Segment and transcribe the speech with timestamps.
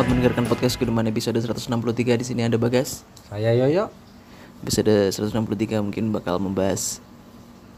[0.00, 3.04] Selamat mendengarkan podcast Kudeman episode 163 di sini ada Bagas.
[3.28, 3.92] Saya Yoyo.
[4.64, 7.04] Episode 163 mungkin bakal membahas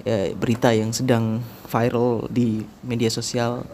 [0.06, 3.66] ya, berita yang sedang viral di media sosial,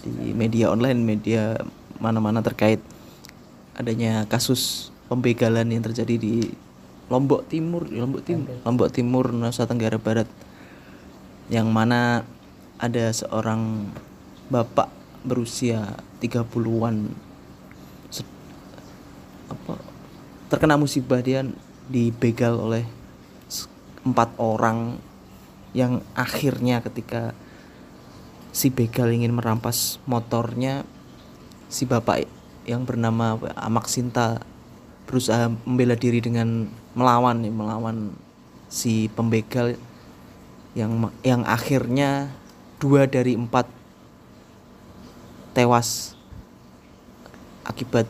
[0.00, 1.52] di media online, media
[2.00, 2.80] mana-mana terkait
[3.76, 6.48] adanya kasus pembegalan yang terjadi di
[7.12, 10.24] Lombok Timur, di Lombok Timur, Lombok Timur, Nusa Tenggara Barat,
[11.52, 12.24] yang mana
[12.80, 13.92] ada seorang
[14.48, 14.88] bapak
[15.28, 17.25] berusia 30-an se-
[19.46, 19.78] apa
[20.50, 21.42] terkena musibah dia
[21.86, 22.84] dibegal oleh
[24.06, 24.98] empat orang
[25.74, 27.34] yang akhirnya ketika
[28.54, 30.86] si begal ingin merampas motornya
[31.66, 32.24] si bapak
[32.66, 34.42] yang bernama Amak Sinta
[35.06, 36.66] berusaha membela diri dengan
[36.98, 37.96] melawan nih, melawan
[38.66, 39.78] si pembegal
[40.74, 42.34] yang yang akhirnya
[42.82, 43.70] dua dari empat
[45.54, 46.18] tewas
[47.64, 48.04] akibat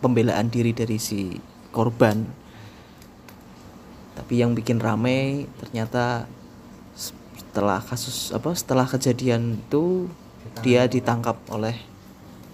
[0.00, 1.36] pembelaan diri dari si
[1.72, 2.24] korban.
[4.16, 6.24] Tapi yang bikin rame ternyata
[6.96, 10.08] setelah kasus apa setelah kejadian itu
[10.64, 11.76] dia ditangkap oleh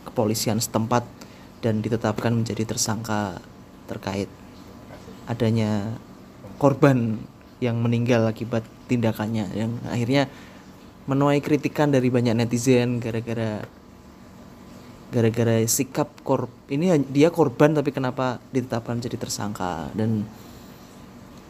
[0.07, 1.07] kepolisian setempat
[1.63, 3.39] dan ditetapkan menjadi tersangka
[3.87, 4.27] terkait
[5.31, 5.95] adanya
[6.59, 7.23] korban
[7.63, 10.27] yang meninggal akibat tindakannya yang akhirnya
[11.07, 13.63] menuai kritikan dari banyak netizen gara-gara
[15.13, 20.25] gara-gara sikap kor ini han- dia korban tapi kenapa ditetapkan jadi tersangka dan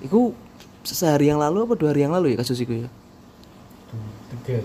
[0.03, 0.35] itu
[0.83, 2.91] sehari yang lalu apa dua hari yang lalu ya kasus itu ya
[4.33, 4.65] Tiga.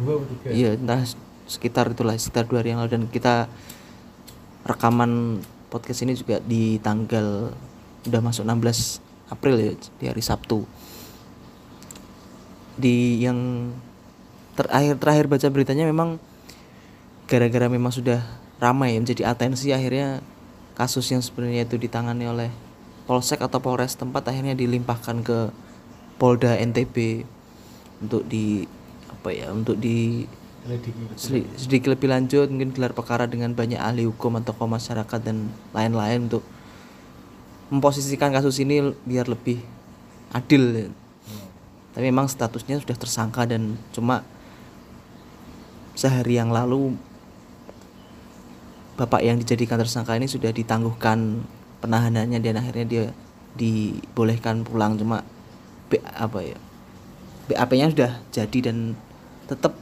[0.00, 0.48] Dua atau tiga?
[0.48, 1.04] iya entah
[1.44, 3.52] sekitar itulah sekitar dua hari yang lalu dan kita
[4.64, 7.52] rekaman podcast ini juga di tanggal
[8.08, 10.64] udah masuk 16 April ya di hari Sabtu
[12.74, 13.70] di yang
[14.54, 16.16] terakhir terakhir baca beritanya memang
[17.24, 18.20] gara-gara memang sudah
[18.60, 20.20] ramai menjadi atensi akhirnya
[20.74, 22.50] kasus yang sebenarnya itu ditangani oleh
[23.04, 25.38] polsek atau polres tempat akhirnya dilimpahkan ke
[26.14, 27.26] Polda NTB
[28.06, 28.64] untuk di
[29.10, 30.24] apa ya untuk di
[31.60, 36.32] sedikit lebih lanjut mungkin gelar perkara dengan banyak ahli hukum atau tokoh masyarakat dan lain-lain
[36.32, 36.40] untuk
[37.68, 39.60] memposisikan kasus ini biar lebih
[40.32, 40.88] adil ya.
[41.92, 44.24] tapi memang statusnya sudah tersangka dan cuma
[45.92, 46.96] sehari yang lalu
[48.94, 51.42] bapak yang dijadikan tersangka ini sudah ditangguhkan
[51.82, 53.04] penahanannya dan akhirnya dia
[53.54, 54.98] dibolehkan pulang.
[54.98, 55.22] Cuma
[55.90, 56.58] B, apa ya
[57.44, 58.96] BAP-nya sudah jadi dan
[59.44, 59.76] tetap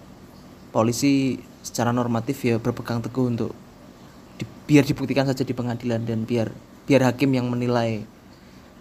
[0.75, 3.55] polisi secara normatif ya berpegang teguh untuk
[4.35, 6.51] di- biar dibuktikan saja di pengadilan dan biar
[6.91, 8.03] biar hakim yang menilai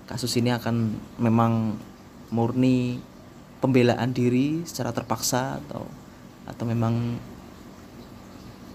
[0.09, 1.77] kasus ini akan memang
[2.33, 2.97] murni
[3.61, 5.85] pembelaan diri secara terpaksa atau
[6.49, 7.21] atau memang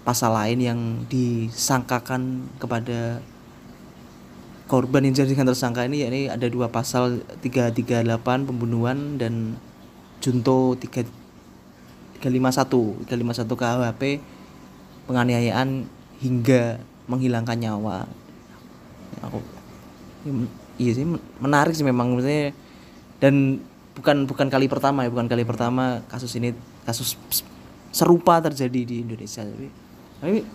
[0.07, 0.79] pasal lain yang
[1.11, 3.19] disangkakan kepada
[4.71, 9.59] korban yang dijadikan tersangka ini yakni ada dua pasal 338 pembunuhan dan
[10.23, 11.03] junto 3
[12.23, 14.01] 351 351 KUHP
[15.11, 15.83] penganiayaan
[16.23, 16.79] hingga
[17.11, 18.07] menghilangkan nyawa.
[19.27, 19.43] Aku
[20.79, 22.55] iya sih men- menarik sih memang maksudnya.
[23.19, 23.59] Dan
[23.91, 26.55] bukan bukan kali pertama ya bukan kali pertama kasus ini
[26.87, 27.19] kasus
[27.89, 29.86] serupa terjadi di Indonesia tapi
[30.21, 30.45] tapi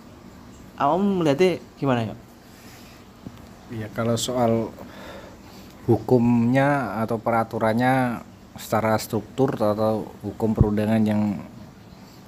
[0.77, 2.15] awam melihatnya gimana ya
[3.73, 4.69] Iya kalau soal
[5.89, 8.21] hukumnya atau peraturannya
[8.53, 11.41] secara struktur atau hukum perundangan yang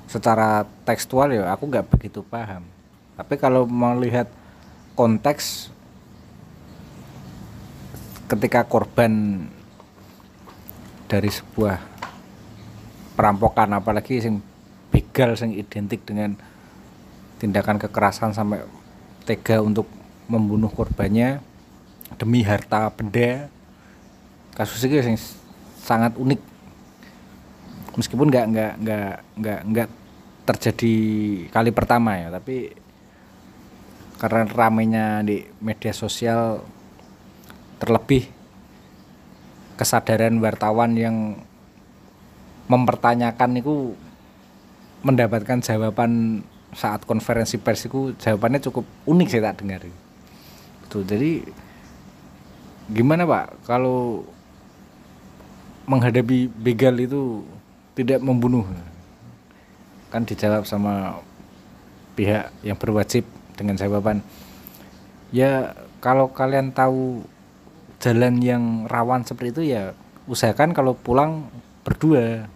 [0.09, 2.65] secara tekstual ya aku nggak begitu paham.
[3.13, 4.25] Tapi kalau melihat
[4.97, 5.69] konteks
[8.25, 9.45] ketika korban
[11.05, 11.77] dari sebuah
[13.13, 14.41] perampokan apalagi sing
[14.89, 16.33] begal sing identik dengan
[17.41, 18.63] tindakan kekerasan sampai
[19.25, 19.89] tega untuk
[20.29, 21.41] membunuh korbannya
[22.15, 23.51] demi harta benda.
[24.55, 25.17] Kasus ini sing
[25.83, 26.41] sangat unik.
[27.95, 29.89] Meskipun nggak nggak nggak nggak nggak
[30.45, 30.95] terjadi
[31.49, 32.69] kali pertama ya tapi
[34.21, 36.61] karena ramainya di media sosial
[37.81, 38.29] terlebih
[39.75, 41.41] kesadaran wartawan yang
[42.71, 43.97] mempertanyakan itu
[45.03, 46.41] mendapatkan jawaban
[46.75, 49.81] saat konferensi pers itu jawabannya cukup unik saya tak dengar
[50.85, 51.01] Betul.
[51.07, 51.31] Jadi
[52.91, 54.27] gimana Pak kalau
[55.89, 57.41] menghadapi begal itu
[57.95, 58.67] tidak membunuh?
[60.11, 61.23] Kan dijawab sama
[62.15, 64.23] pihak yang berwajib dengan jawaban
[65.35, 67.23] ya kalau kalian tahu
[67.99, 69.91] jalan yang rawan seperti itu ya
[70.31, 71.51] usahakan kalau pulang
[71.83, 72.47] berdua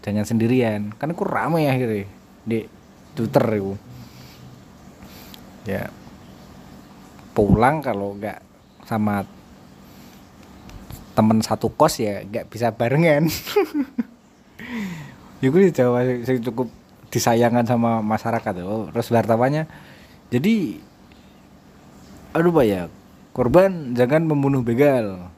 [0.00, 2.08] jangan sendirian kan aku ramai akhirnya
[2.48, 2.66] di
[3.14, 3.74] Twitter itu.
[5.68, 5.92] Ya
[7.32, 8.44] pulang kalau nggak
[8.84, 9.24] sama
[11.12, 13.28] temen satu kos ya nggak bisa barengan.
[15.42, 16.70] Ya gue Jawa sing cukup
[17.10, 19.66] disayangkan sama masyarakat oh, terus wartawannya
[20.30, 20.78] jadi
[22.30, 22.82] aduh pak ya
[23.34, 25.28] korban jangan membunuh begal.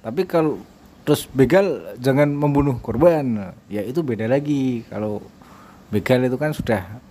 [0.00, 0.62] Tapi kalau
[1.04, 4.86] terus begal jangan membunuh korban ya itu beda lagi.
[4.88, 5.18] Kalau
[5.90, 7.02] begal itu kan sudah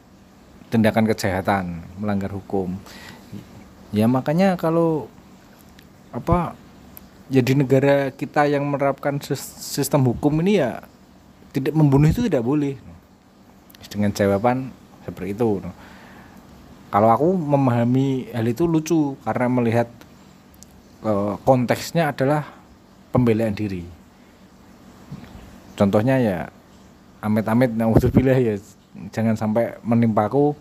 [0.70, 2.78] tindakan kejahatan melanggar hukum.
[3.90, 5.10] Ya makanya kalau
[6.14, 6.54] apa
[7.30, 10.82] jadi negara kita yang menerapkan sis- sistem hukum ini ya
[11.54, 12.78] tidak membunuh itu tidak boleh.
[13.90, 14.70] Dengan jawaban
[15.02, 15.66] seperti itu.
[16.90, 19.90] Kalau aku memahami hal itu lucu karena melihat
[21.06, 22.46] eh, konteksnya adalah
[23.10, 23.86] pembelaan diri.
[25.74, 26.38] Contohnya ya
[27.24, 28.56] amit-amit naudzubillah ya
[29.16, 30.54] jangan sampai menimpaku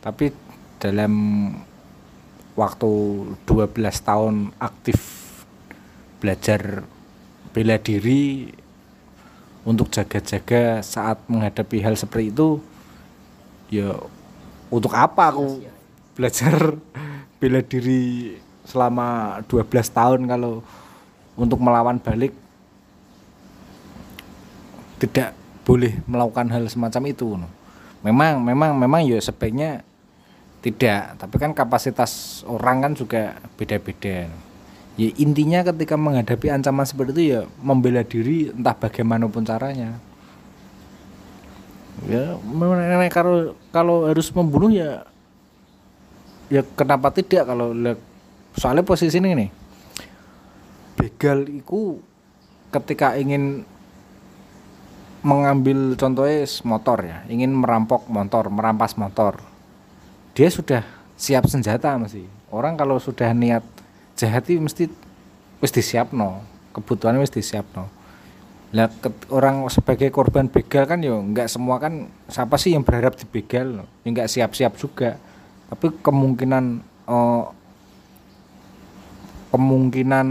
[0.00, 0.32] tapi
[0.80, 1.12] dalam
[2.56, 2.90] waktu
[3.44, 4.98] 12 tahun aktif
[6.18, 6.84] belajar
[7.52, 8.48] bela diri
[9.62, 12.58] untuk jaga-jaga saat menghadapi hal seperti itu
[13.70, 13.94] ya
[14.72, 15.62] untuk apa aku
[16.16, 16.76] belajar
[17.40, 20.62] bela diri selama 12 tahun kalau
[21.36, 22.32] untuk melawan balik?
[25.02, 27.38] Tidak boleh melakukan hal semacam itu
[28.02, 29.86] memang memang memang ya sebaiknya
[30.62, 31.18] tidak.
[31.18, 34.30] Tapi kan kapasitas orang kan juga beda-beda.
[34.94, 39.98] Ya intinya ketika menghadapi ancaman seperti itu ya membela diri entah bagaimanapun caranya.
[42.06, 45.06] Ya memang kalau kalau harus membunuh ya
[46.52, 47.74] ya kenapa tidak kalau
[48.54, 49.50] soalnya posisi ini nih.
[50.98, 51.98] Begal itu
[52.70, 53.64] ketika ingin
[55.22, 59.38] mengambil contohnya motor ya ingin merampok motor merampas motor.
[60.34, 60.82] Dia sudah
[61.14, 62.26] siap senjata mesti.
[62.50, 63.62] Orang kalau sudah niat
[64.18, 64.84] jahat itu mesti
[65.62, 66.42] wis disiapno
[66.74, 68.02] kebutuhannya wis disiapno
[68.72, 68.88] lah
[69.28, 73.84] orang sebagai korban begal kan yo nggak semua kan siapa sih yang berharap dibegal?
[74.00, 75.20] Ya nggak siap-siap juga.
[75.68, 77.44] Tapi kemungkinan eh,
[79.52, 80.28] kemungkinan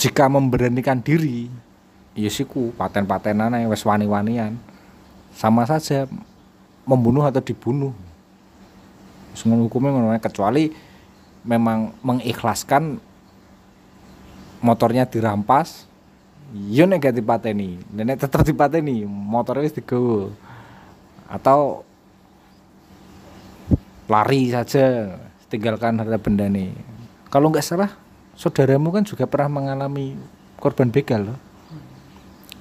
[0.00, 1.52] jika memberanikan diri
[2.12, 4.56] ya siku paten-patenan ae, wis wani-wanian.
[5.32, 6.08] Sama saja
[6.84, 7.94] membunuh atau dibunuh.
[9.32, 10.68] Ngono hukumnya ngono kecuali
[11.42, 13.00] memang mengikhlaskan
[14.60, 15.88] motornya dirampas
[16.68, 17.80] yo nek gak dipateni.
[17.96, 19.74] Nek tetep dipateni motornya wis
[21.32, 21.80] atau
[24.12, 25.16] lari saja
[25.48, 26.68] tinggalkan harta benda nih
[27.32, 27.88] kalau nggak salah
[28.36, 30.12] saudaramu kan juga pernah mengalami
[30.60, 31.38] korban begal loh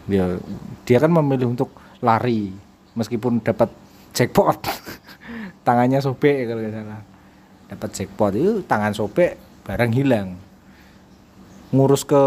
[0.09, 0.37] dia
[0.85, 1.69] dia kan memilih untuk
[2.01, 2.53] lari
[2.97, 3.69] meskipun dapat
[4.11, 4.57] jackpot.
[5.67, 7.01] Tangannya sobek kalau nggak salah.
[7.71, 10.35] Dapat jackpot itu tangan sobek barang hilang.
[11.71, 12.19] Ngurus ke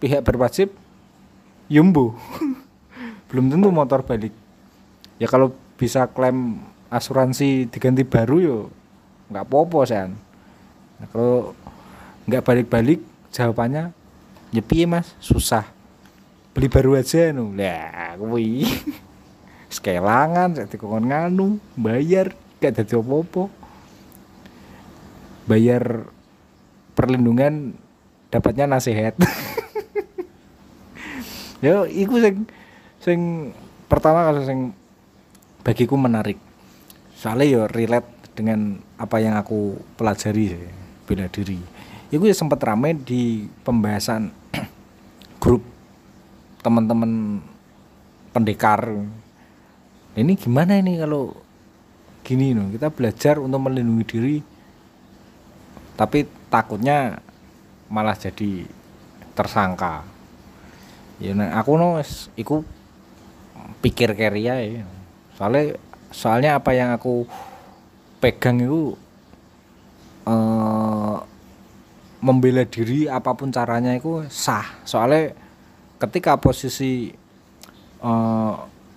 [0.00, 0.72] pihak berwajib
[1.66, 2.14] yumbu.
[3.28, 4.32] Belum tentu motor balik.
[5.20, 8.58] Ya kalau bisa klaim asuransi diganti baru yo
[9.28, 10.16] nggak popo san.
[10.96, 11.52] Nah, kalau
[12.24, 13.02] nggak balik-balik
[13.34, 13.92] jawabannya
[14.54, 15.12] ya mas?
[15.18, 15.79] Susah
[16.54, 17.54] beli baru aja nu.
[17.54, 18.66] Lah kuwi
[19.74, 22.34] sekelangan saya dikongkon nganu bayar.
[22.60, 23.48] Gak jadi apa-apa.
[25.48, 26.12] Bayar
[26.92, 27.72] perlindungan
[28.28, 29.16] dapatnya nasihat.
[31.60, 32.48] Ya iku sing
[33.04, 33.20] sing
[33.84, 34.72] pertama kalau sing
[35.60, 36.40] bagiku menarik.
[37.12, 40.56] Soalnya ya relate dengan apa yang aku pelajari
[41.04, 41.60] bela diri.
[42.08, 44.32] Itu ya sempat rame di pembahasan
[45.42, 45.60] grup
[46.60, 47.40] teman-teman
[48.30, 48.92] pendekar
[50.18, 51.30] ini gimana ini kalau
[52.26, 54.36] gini loh kita belajar untuk melindungi diri.
[55.94, 57.20] Tapi takutnya
[57.86, 58.64] malah jadi
[59.36, 60.02] tersangka.
[61.20, 62.00] Ya nah, aku no
[62.34, 62.64] iku
[63.84, 64.84] pikir keria ya
[65.36, 65.76] soalnya
[66.12, 67.24] soalnya apa yang aku
[68.20, 68.96] pegang itu
[70.28, 71.16] eh
[72.20, 74.84] membela diri apa pun caranya itu sah.
[74.84, 75.32] Soalnya
[76.00, 77.12] ketika posisi
[78.00, 78.54] eh,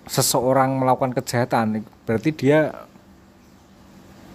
[0.08, 2.88] seseorang melakukan kejahatan berarti dia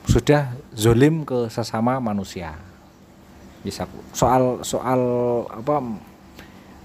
[0.09, 2.57] sudah zolim ke sesama manusia.
[3.61, 3.85] Bisa
[4.15, 5.01] soal soal
[5.51, 5.83] apa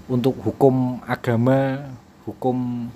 [0.05, 1.89] untuk hukum agama
[2.29, 2.89] hukum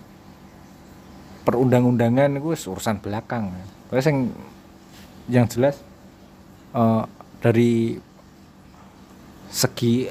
[1.45, 3.49] perundang-undangan itu urusan belakang.
[3.89, 4.19] Pokoknya yang
[5.29, 5.81] yang jelas
[6.77, 7.03] eh,
[7.41, 7.97] dari
[9.49, 10.05] segi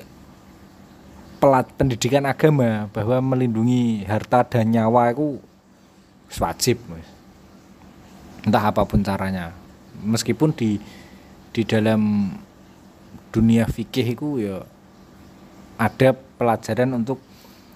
[1.38, 5.38] pelat pendidikan agama bahwa melindungi harta dan nyawa itu
[6.36, 6.82] wajib
[8.44, 9.54] entah apa pun caranya.
[10.02, 10.78] Meskipun di
[11.54, 12.32] di dalam
[13.34, 14.62] dunia fikih itu ya
[15.78, 17.22] ada pelajaran untuk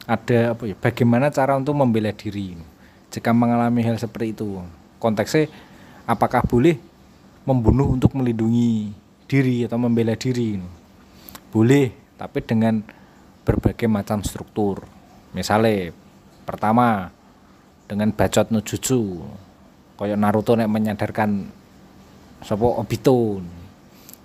[0.06, 2.58] ada apa ya bagaimana cara untuk membela diri.
[3.12, 4.64] Jika mengalami hal seperti itu
[4.96, 5.50] konteksnya
[6.08, 6.80] apakah boleh
[7.44, 8.94] membunuh untuk melindungi
[9.28, 10.58] diri atau membela diri?
[11.52, 12.80] Boleh tapi dengan
[13.42, 14.86] berbagai macam struktur.
[15.34, 15.94] Misalnya
[16.42, 17.10] pertama
[17.86, 19.22] dengan bacot no jutsu
[20.00, 21.46] kayak Naruto nek menyadarkan
[22.42, 23.38] sopo Obito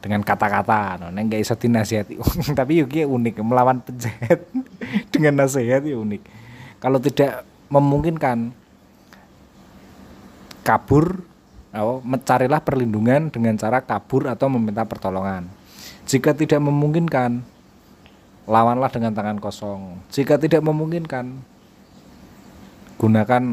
[0.01, 2.17] dengan kata-kata no, neng gak bisa dinasihati.
[2.59, 4.45] Tapi yuk unik melawan penjahat
[5.13, 6.21] dengan nasihat ya unik.
[6.77, 8.53] Kalau tidak memungkinkan
[10.61, 11.23] kabur
[11.75, 15.47] oh, mencarilah perlindungan dengan cara kabur atau meminta pertolongan.
[16.07, 17.43] Jika tidak memungkinkan
[18.47, 19.99] lawanlah dengan tangan kosong.
[20.09, 21.43] Jika tidak memungkinkan
[22.97, 23.43] gunakan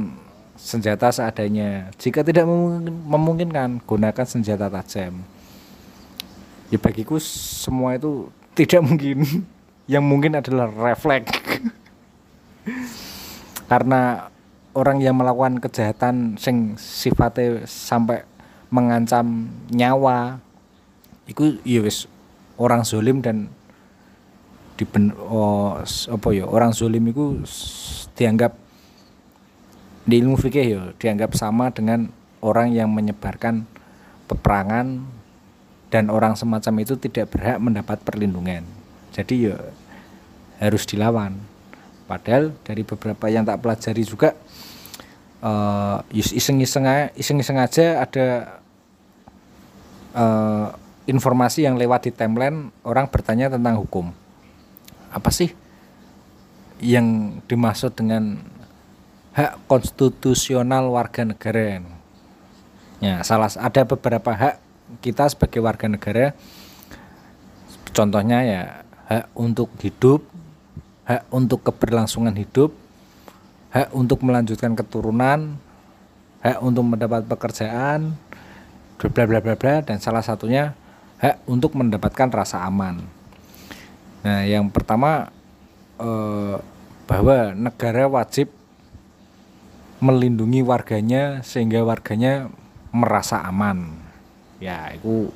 [0.54, 1.90] senjata seadanya.
[1.98, 5.26] Jika tidak memungkinkan gunakan senjata tajam.
[6.70, 9.44] Ya bagiku semua itu tidak mungkin.
[9.84, 11.34] Yang mungkin adalah refleks.
[13.70, 14.30] Karena
[14.72, 18.24] orang yang melakukan kejahatan sing sifatnya sampai
[18.72, 20.40] mengancam nyawa
[21.30, 21.84] itu ya
[22.58, 23.46] orang zolim dan
[24.74, 24.84] di
[25.22, 27.38] oh, apa ya orang zolim itu
[28.18, 28.58] dianggap
[30.04, 32.10] di ilmu fikih ya dianggap sama dengan
[32.44, 33.64] orang yang menyebarkan
[34.28, 35.00] peperangan
[35.88, 38.66] dan orang semacam itu tidak berhak mendapat perlindungan.
[39.14, 39.56] Jadi ya
[40.58, 41.38] harus dilawan.
[42.04, 44.34] Padahal dari beberapa yang tak pelajari juga
[45.40, 48.58] uh, iseng-iseng iseng-iseng aja ada
[50.12, 50.68] uh,
[51.06, 54.23] informasi yang lewat di timeline orang bertanya tentang hukum.
[55.14, 55.54] Apa sih
[56.82, 58.42] yang dimaksud dengan
[59.38, 61.78] hak konstitusional warga negara?
[62.98, 64.64] Ya, salah ada beberapa hak
[65.00, 66.36] kita sebagai warga negara
[67.94, 68.62] contohnya ya
[69.06, 70.26] hak untuk hidup
[71.06, 72.74] hak untuk keberlangsungan hidup
[73.70, 75.56] hak untuk melanjutkan keturunan
[76.42, 78.18] hak untuk mendapat pekerjaan
[78.98, 80.74] bla bla bla bla dan salah satunya
[81.22, 83.06] hak untuk mendapatkan rasa aman
[84.24, 85.28] nah yang pertama
[86.00, 86.56] eh,
[87.04, 88.48] bahwa negara wajib
[90.00, 92.52] melindungi warganya sehingga warganya
[92.92, 93.88] merasa aman.
[94.60, 95.28] Ya itu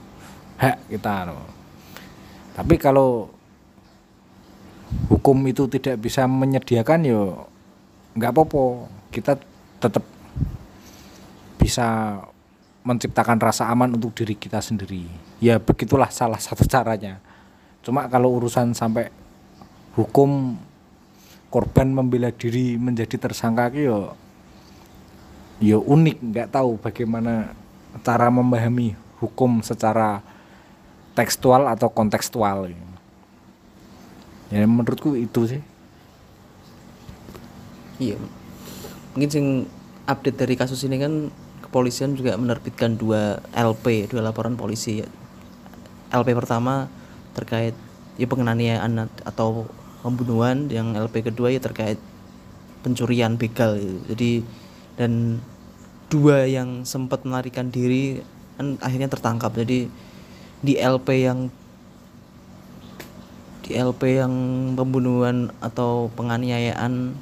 [0.58, 1.38] hak kita no.
[2.58, 3.30] tapi kalau
[5.06, 7.46] hukum itu tidak bisa menyediakan yo
[8.16, 8.64] nggak apa-apa.
[9.12, 9.38] Kita
[9.78, 10.04] tetap
[11.60, 12.18] bisa
[12.82, 15.06] menciptakan rasa aman untuk diri kita sendiri.
[15.38, 17.20] Ya begitulah salah satu caranya
[17.82, 19.08] cuma kalau urusan sampai
[19.96, 20.58] hukum
[21.48, 24.12] korban membela diri menjadi tersangka yo
[25.58, 27.56] yo unik nggak tahu bagaimana
[28.04, 30.22] cara memahami hukum secara
[31.18, 32.70] tekstual atau kontekstual.
[34.54, 35.62] Ya menurutku itu sih.
[37.98, 38.16] Iya.
[39.12, 39.46] Mungkin sing
[40.06, 41.34] update dari kasus ini kan
[41.66, 45.02] kepolisian juga menerbitkan dua LP dua laporan polisi.
[46.08, 46.86] LP pertama
[47.38, 47.74] terkait
[48.18, 49.70] ya penganiayaan atau
[50.02, 52.02] pembunuhan yang LP kedua ya terkait
[52.82, 53.78] pencurian begal.
[54.10, 54.42] Jadi
[54.98, 55.38] dan
[56.10, 58.22] dua yang sempat melarikan diri
[58.58, 59.54] kan akhirnya tertangkap.
[59.54, 59.86] Jadi
[60.58, 61.46] di LP yang
[63.62, 64.34] di LP yang
[64.74, 67.14] pembunuhan atau penganiayaan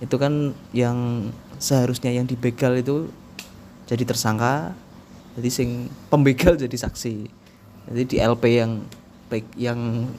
[0.00, 3.12] itu kan yang seharusnya yang dibegal itu
[3.84, 4.72] jadi tersangka.
[5.38, 5.68] Jadi sing
[6.10, 7.28] pembegal jadi saksi.
[7.92, 8.82] Jadi di LP yang
[9.54, 10.10] yang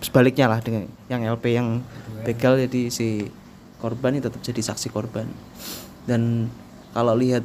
[0.00, 1.84] sebaliknya lah dengan yang LP yang
[2.26, 3.30] begal jadi si
[3.78, 5.28] korban itu tetap jadi saksi korban.
[6.06, 6.50] Dan
[6.90, 7.44] kalau lihat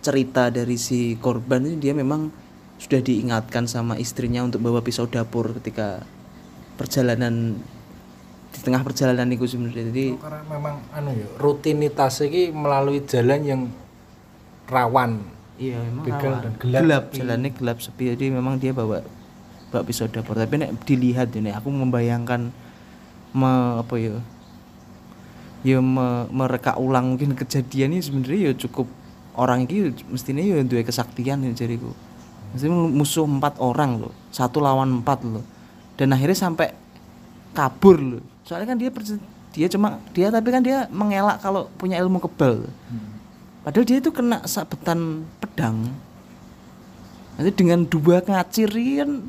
[0.00, 2.32] cerita dari si korban ini dia memang
[2.80, 6.00] sudah diingatkan sama istrinya untuk bawa pisau dapur ketika
[6.80, 7.60] perjalanan
[8.50, 9.92] di tengah perjalanan itu sebenarnya.
[9.92, 13.62] Jadi oh, karena memang anu ya rutinitas ini melalui jalan yang
[14.66, 15.20] rawan.
[15.60, 16.40] Iya memang rawan.
[16.40, 18.04] dan gelap, gelap jalannya gelap sepi.
[18.16, 19.04] Jadi memang dia bawa
[19.70, 20.36] bawa pisau dapur.
[20.36, 22.50] Tapi nek dilihat ini aku membayangkan
[23.34, 24.18] me, apa ya
[25.60, 28.88] ya me, mereka ulang mungkin kejadian ini sebenarnya ya cukup
[29.36, 31.92] orang ini mestinya ya dua kesaktian ya jadiku
[32.50, 35.44] mesti musuh empat orang loh satu lawan empat loh.
[35.98, 36.72] Dan akhirnya sampai
[37.52, 38.24] kabur loh.
[38.46, 38.90] Soalnya kan dia
[39.50, 42.66] dia cuma dia tapi kan dia mengelak kalau punya ilmu kebal.
[42.66, 43.18] Hmm.
[43.60, 45.92] padahal dia itu kena sabetan pedang.
[47.36, 49.20] Nanti dengan dua ngacirian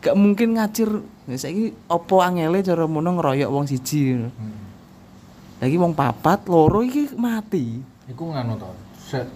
[0.00, 0.88] gak mungkin ngacir
[1.36, 4.60] saya ini opo angele cara mono ngeroyok wong siji hmm.
[5.60, 8.72] lagi wong papat loro iki mati iku nganu tau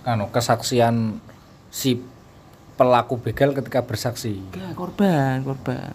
[0.09, 1.21] anu kesaksian
[1.68, 2.00] si
[2.75, 5.94] pelaku begal ketika bersaksi Enggak, korban, korban.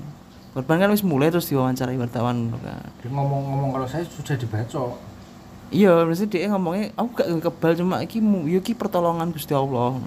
[0.49, 2.83] Korban kan wis mulai terus diwawancarai wartawan kan.
[3.07, 4.95] ngomong-ngomong kalau saya sudah dibacok
[5.69, 8.17] Iya, mesti dia ngomongnya aku gak kebal cuma iki
[8.49, 10.01] yo iki pertolongan Gusti Allah.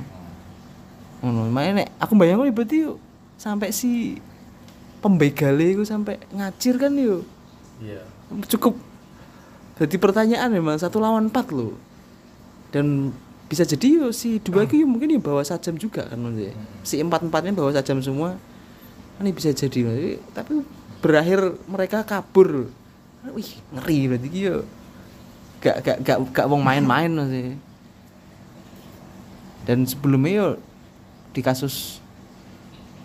[1.23, 2.99] Ngono, makanya nek aku bayangin berarti yuk
[3.39, 4.19] sampai si
[5.03, 7.27] pembegale iku sampai ngacir kan yuk.
[7.83, 8.07] iya
[8.47, 8.79] Cukup
[9.83, 11.75] jadi pertanyaan memang satu lawan empat loh.
[12.73, 13.13] Dan
[13.49, 16.55] bisa jadi yo si dua itu yo mungkin yo bawa sajam juga kan maksudnya.
[16.85, 18.37] Si empat empatnya bawa sajam semua.
[19.19, 20.19] Ini bisa jadi maksudnya.
[20.37, 20.53] tapi
[21.01, 22.69] berakhir mereka kabur.
[23.33, 24.57] Wih ngeri berarti yo.
[25.63, 27.57] Gak gak gak gak wong main-main maksudnya.
[29.65, 30.49] Dan sebelumnya yo
[31.33, 32.02] di kasus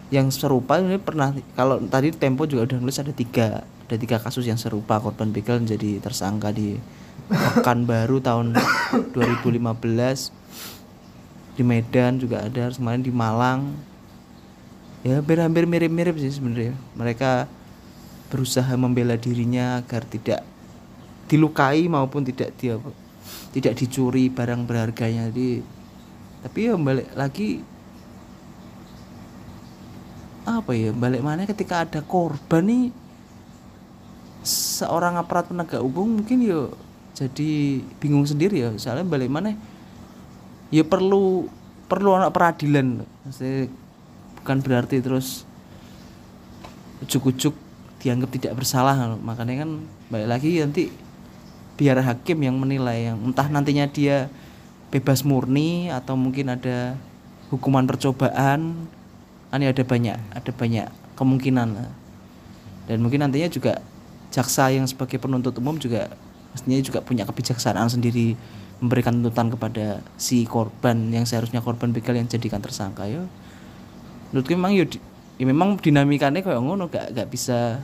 [0.08, 4.48] yang serupa ini pernah kalau tadi Tempo juga udah nulis ada tiga ada tiga kasus
[4.48, 6.80] yang serupa korban begal menjadi tersangka di
[7.28, 8.56] Pekanbaru tahun
[9.12, 9.68] 2015
[11.60, 13.76] di Medan juga ada kemarin di Malang.
[15.04, 16.78] Ya hampir-hampir mirip-mirip sih sebenarnya.
[16.96, 17.52] Mereka
[18.32, 20.46] berusaha membela dirinya agar tidak
[21.28, 22.80] dilukai maupun tidak dia
[23.52, 25.28] tidak dicuri barang berharganya.
[25.28, 25.66] Jadi
[26.48, 27.60] tapi ya balik lagi
[30.48, 32.84] apa ya balik mana ketika ada korban nih
[34.48, 36.72] seorang aparat penegak hukum mungkin yo
[37.18, 38.70] jadi bingung sendiri ya.
[38.77, 39.58] Soalnya balik mana
[40.70, 41.50] ya perlu
[41.89, 43.01] perlu anak peradilan.
[43.25, 43.74] Maksudnya
[44.38, 45.44] bukan berarti terus
[47.01, 47.58] ujuk-ujuk
[48.06, 49.18] dianggap tidak bersalah.
[49.18, 49.82] Makanya kan
[50.13, 50.94] balik lagi nanti
[51.77, 54.30] biar hakim yang menilai yang entah nantinya dia
[54.94, 56.98] bebas murni atau mungkin ada
[57.50, 58.88] hukuman percobaan
[59.56, 61.92] ini ada banyak ada banyak kemungkinan lah.
[62.92, 63.80] dan mungkin nantinya juga
[64.32, 66.12] jaksa yang sebagai penuntut umum juga
[66.52, 68.36] mestinya juga punya kebijaksanaan sendiri
[68.78, 69.86] memberikan tuntutan kepada
[70.19, 73.26] si korban yang seharusnya korban begal yang jadikan tersangka ya
[74.30, 74.86] menurutku memang ya,
[75.39, 77.82] ya memang dinamikanya kayak ngono gak gak bisa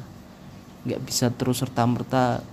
[0.83, 2.43] nggak bisa terus serta merta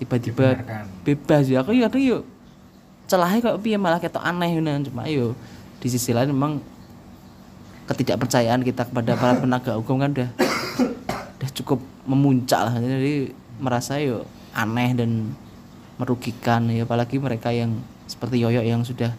[0.00, 0.84] tiba-tiba Dibenarkan.
[1.04, 2.24] bebas ya aku ya aku yuk
[3.04, 4.80] celahnya kok piye malah ketok aneh nah.
[4.80, 5.36] cuma yo
[5.76, 6.64] di sisi lain memang
[7.90, 10.30] ketidakpercayaan kita kepada para penegak hukum kan udah
[11.42, 12.78] udah cukup memuncak lah.
[12.78, 14.24] Jadi merasa yo
[14.54, 15.34] aneh dan
[15.98, 16.70] merugikan.
[16.70, 19.14] Ya apalagi mereka yang seperti Yoyo yang sudah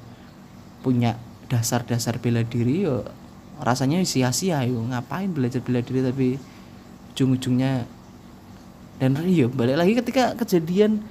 [0.83, 1.19] punya
[1.51, 3.03] dasar-dasar bela diri yo
[3.61, 6.27] rasanya sia-sia yo ngapain belajar bela diri tapi
[7.13, 7.85] ujung-ujungnya
[8.97, 11.03] dan iya balik lagi ketika kejadian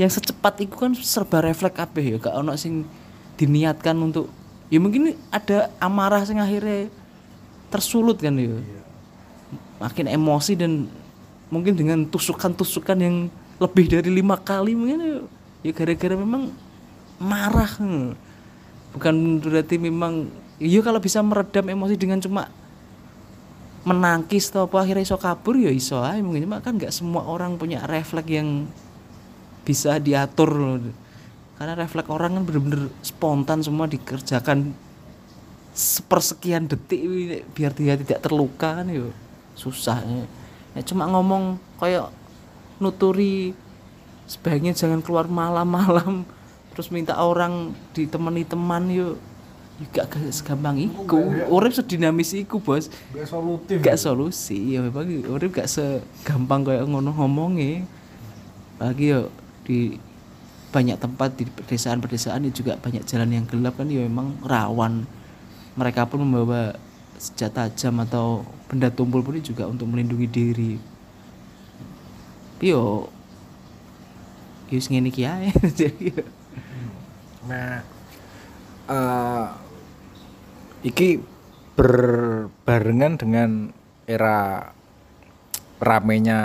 [0.00, 2.88] yang secepat itu kan serba refleks kabeh ya gak ono sing
[3.36, 4.32] diniatkan untuk
[4.72, 6.88] ya mungkin ada amarah sing akhirnya
[7.72, 8.60] tersulut kan ya
[9.80, 10.86] makin emosi dan
[11.48, 13.16] mungkin dengan tusukan-tusukan yang
[13.56, 15.24] lebih dari lima kali mungkin
[15.64, 16.52] ya, gara-gara memang
[17.16, 17.72] marah
[18.92, 20.28] bukan berarti memang
[20.60, 22.52] iya kalau bisa meredam emosi dengan cuma
[23.82, 26.46] menangkis atau apa akhirnya iso kabur ya iso aja mungkin.
[26.46, 28.70] Cuma kan nggak semua orang punya refleks yang
[29.66, 30.78] bisa diatur loh.
[31.58, 34.74] Karena refleks orang kan bener-bener spontan semua dikerjakan
[35.72, 37.00] sepersekian detik
[37.56, 39.08] biar dia tidak terluka kan yo
[39.56, 40.24] susah ya.
[40.72, 42.08] Ya, cuma ngomong kayak
[42.80, 43.52] nuturi
[44.24, 46.24] sebaiknya jangan keluar malam-malam
[46.72, 49.20] terus minta orang ditemani teman yo
[49.82, 51.20] juga gak segampang iku.
[51.50, 52.86] urip sedinamis iku bos.
[53.12, 53.76] Gak solutif.
[53.82, 54.84] Gak solusi ya.
[54.84, 57.82] Memang urip gak segampang kayak ngono ngomongnya
[58.78, 59.28] lagi yo
[59.66, 59.96] di
[60.72, 64.04] banyak tempat di pedesaan-pedesaan itu juga banyak jalan yang gelap kan ya.
[64.06, 65.04] Memang rawan
[65.78, 66.76] mereka pun membawa
[67.16, 70.72] senjata tajam atau benda tumpul pun juga untuk melindungi diri.
[72.62, 73.10] Yo
[74.72, 76.24] sing ngene yo,
[77.44, 77.84] Nah,
[78.88, 79.46] eh
[80.82, 81.20] iki
[81.76, 83.50] berbarengan dengan
[84.08, 84.70] era
[85.82, 86.40] ramenya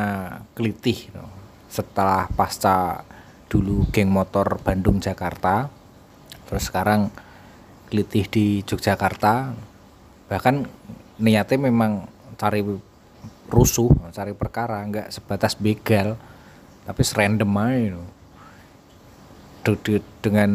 [0.57, 1.29] kelitih no.
[1.69, 3.05] setelah pasca
[3.51, 5.69] dulu geng motor Bandung Jakarta
[6.49, 7.13] terus sekarang
[7.87, 9.55] kelitih di Yogyakarta.
[10.27, 10.55] Bahkan
[11.23, 12.05] niatnya memang
[12.37, 12.61] cari
[13.47, 16.19] rusuh cari perkara nggak sebatas begal
[16.83, 17.95] tapi serandom aja
[20.23, 20.51] dengan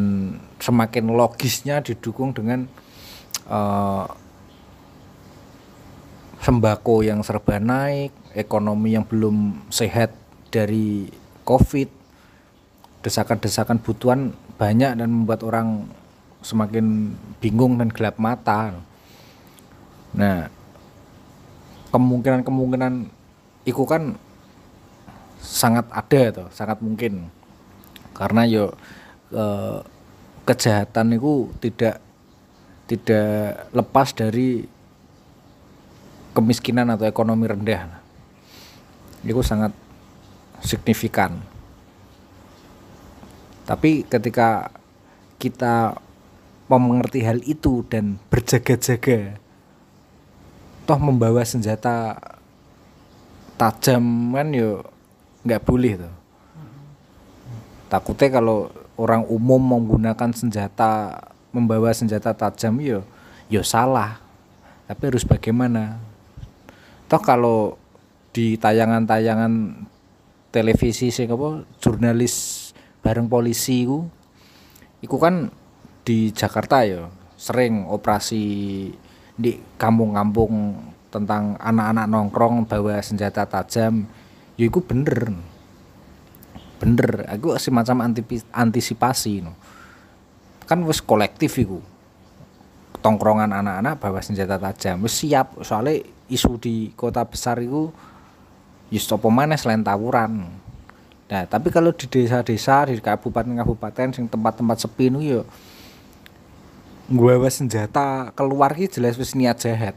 [0.57, 2.64] semakin logisnya didukung dengan
[3.45, 4.07] eh,
[6.42, 10.16] sembako yang serba naik, ekonomi yang belum sehat
[10.49, 11.07] dari
[11.45, 11.87] Covid,
[13.05, 15.87] desakan-desakan butuhan banyak dan membuat orang
[16.43, 18.75] semakin bingung dan gelap mata.
[20.13, 20.51] Nah,
[21.95, 23.09] kemungkinan-kemungkinan
[23.65, 24.19] itu kan
[25.39, 27.31] sangat ada tuh, sangat mungkin
[28.13, 28.65] karena yo
[29.33, 29.81] eh,
[30.45, 32.03] kejahatan itu tidak
[32.91, 34.67] tidak lepas dari
[36.37, 38.03] kemiskinan atau ekonomi rendah.
[39.23, 39.71] Itu sangat
[40.61, 41.39] signifikan.
[43.63, 44.75] Tapi ketika
[45.39, 45.95] kita
[46.79, 49.41] mengerti hal itu dan berjaga-jaga.
[50.85, 52.17] Toh membawa senjata
[53.57, 54.83] tajam kan yo
[55.47, 56.23] nggak boleh tuh
[57.93, 61.21] takutnya kalau orang umum menggunakan senjata
[61.53, 63.05] membawa senjata tajam yo
[63.53, 64.17] yo salah.
[64.89, 66.01] Tapi harus bagaimana?
[67.05, 67.77] Toh kalau
[68.33, 69.85] di tayangan-tayangan
[70.49, 72.73] televisi sih apa jurnalis
[73.05, 74.09] bareng polisi ku
[75.05, 75.53] iku kan
[76.03, 77.07] di Jakarta ya
[77.38, 78.45] sering operasi
[79.35, 80.79] di kampung-kampung
[81.11, 84.07] tentang anak-anak nongkrong bawa senjata tajam.
[84.55, 85.35] Ya itu bener.
[86.79, 87.27] Bener.
[87.31, 88.15] Aku semacam
[88.55, 89.55] antisipasi no.
[90.62, 91.83] kan wis kolektif itu
[93.03, 95.03] tongkrongan anak-anak bawa senjata tajam.
[95.05, 95.59] Wis siap.
[95.67, 97.93] Soalnya isu di kota besar itu
[98.88, 100.49] ya apa mana selain tawuran.
[101.29, 105.41] Nah tapi kalau di desa-desa di kabupaten-kabupaten sing tempat-tempat sepi itu ya
[107.11, 109.97] bawa senjata keluar ki jelas wis niat jahat.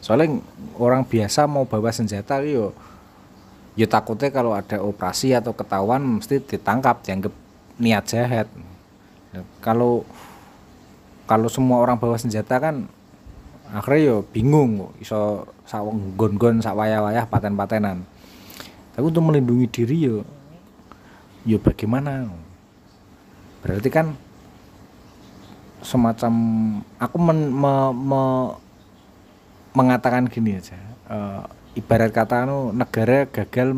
[0.00, 0.40] Soalnya
[0.80, 2.72] orang biasa mau bawa senjata yo
[3.76, 7.32] ya takutnya kalau ada operasi atau ketahuan mesti ditangkap dianggap
[7.76, 8.48] niat jahat.
[9.32, 10.08] Nah, kalau
[11.28, 12.88] kalau semua orang bawa senjata kan
[13.70, 18.02] akhirnya yo bingung iso sawang gon-gon sak wayah-wayah paten-patenan.
[18.96, 20.16] Tapi untuk melindungi diri yo
[21.44, 22.28] yo bagaimana?
[23.60, 24.16] Berarti kan
[25.80, 26.32] semacam
[27.00, 28.22] aku men, me, me,
[29.72, 30.76] mengatakan gini aja
[31.08, 31.42] uh,
[31.74, 33.72] ibarat kata anu negara gagal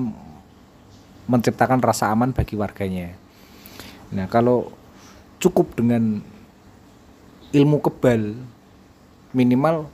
[1.26, 3.14] menciptakan rasa aman bagi warganya.
[4.10, 4.74] Nah kalau
[5.38, 6.20] cukup dengan
[7.52, 8.36] ilmu kebal
[9.32, 9.88] minimal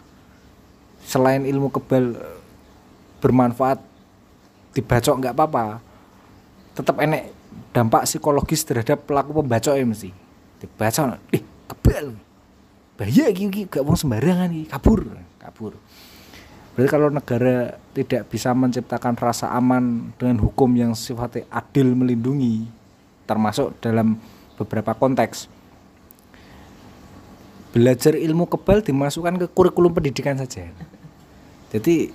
[1.04, 2.18] selain ilmu kebal
[3.18, 3.82] bermanfaat
[4.74, 5.82] dibacok nggak apa-apa
[6.74, 7.34] tetap enek
[7.74, 10.10] dampak psikologis terhadap pelaku pembacok ya mesti
[10.62, 11.42] dibacok ih
[11.88, 12.06] kebal
[13.00, 15.00] bahaya gini gak mau sembarangan kabur
[15.40, 15.72] kabur
[16.78, 22.70] Berarti kalau negara tidak bisa menciptakan rasa aman dengan hukum yang sifatnya adil melindungi,
[23.26, 24.14] termasuk dalam
[24.54, 25.50] beberapa konteks,
[27.74, 30.70] belajar ilmu kebal dimasukkan ke kurikulum pendidikan saja.
[31.74, 32.14] Jadi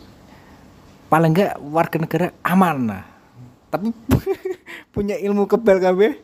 [1.12, 3.03] paling enggak warga negara aman lah.
[3.67, 3.91] Tapi
[4.95, 6.23] punya ilmu kebal kabeh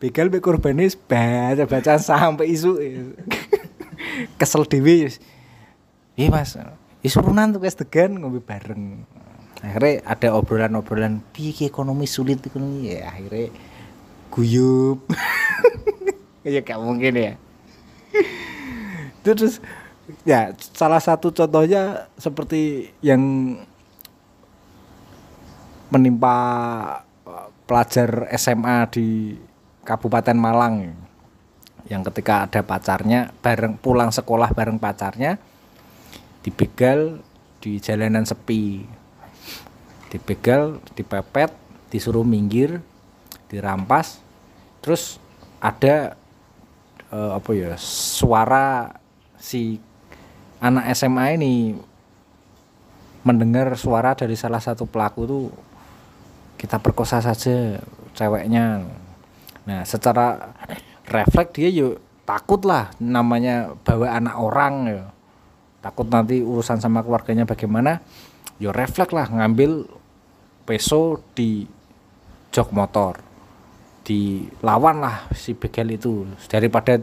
[0.00, 2.80] begal be korbanis baca baca sampai isu.
[4.40, 5.12] Kesel dewi
[6.16, 6.56] iya mas.
[7.04, 9.04] Isurunan tuh guys degan ngopi bareng.
[9.60, 13.52] Akhirnya ada obrolan-obrolan piye ekonomi sulit ekonomi ya akhirnya
[14.32, 15.04] guyup.
[16.40, 17.32] Ya gak mungkin ya.
[19.20, 19.60] Terus
[20.24, 23.20] ya salah satu contohnya seperti yang
[25.92, 26.36] menimpa
[27.28, 29.36] eh, pelajar SMA di
[29.90, 30.94] Kabupaten Malang
[31.90, 35.42] yang ketika ada pacarnya bareng pulang sekolah bareng pacarnya
[36.46, 37.18] dibegal
[37.58, 38.86] di jalanan sepi.
[40.14, 41.50] Dibegal dipepet
[41.90, 42.78] disuruh minggir
[43.50, 44.22] dirampas
[44.78, 45.18] terus
[45.58, 46.14] ada
[47.10, 48.94] uh, apa ya suara
[49.42, 49.82] si
[50.62, 51.74] anak SMA ini
[53.26, 55.46] mendengar suara dari salah satu pelaku tuh
[56.56, 57.82] kita perkosa saja
[58.14, 58.86] ceweknya
[59.70, 60.50] nah secara
[61.06, 65.02] refleks dia yuk takut lah namanya bawa anak orang ya
[65.78, 68.02] takut nanti urusan sama keluarganya bagaimana
[68.58, 69.86] ya refleks lah ngambil
[70.66, 71.70] peso di
[72.50, 73.30] jok motor
[74.10, 76.26] dilawan lah si begal itu.
[76.50, 76.98] Daripada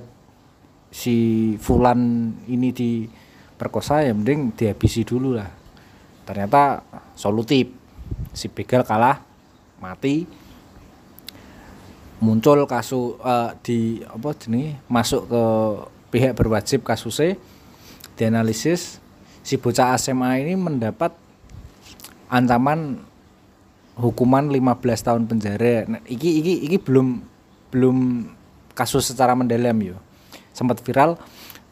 [0.91, 1.15] si
[1.61, 5.49] Fulan ini diperkosa ya mending dihabisi dulu lah.
[6.27, 6.83] Ternyata
[7.15, 7.71] solutif.
[8.35, 9.23] Si begal kalah
[9.79, 10.27] mati
[12.17, 15.43] muncul kasus uh, di apa jenis masuk ke
[16.09, 17.37] pihak berwajib kasusnya
[18.17, 18.97] dianalisis
[19.45, 21.13] si bocah SMA ini mendapat
[22.27, 22.99] ancaman
[23.97, 25.87] hukuman 15 tahun penjara.
[25.89, 27.21] Nah, iki iki iki belum
[27.73, 27.97] belum
[28.77, 29.97] kasus secara mendalam yo.
[30.53, 31.17] Sempat viral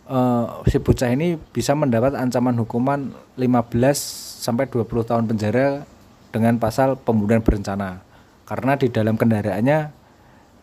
[0.09, 5.85] uh, si bocah ini bisa mendapat ancaman hukuman 15 sampai 20 tahun penjara
[6.33, 8.01] dengan pasal pembunuhan berencana.
[8.45, 10.04] Karena di dalam kendaraannya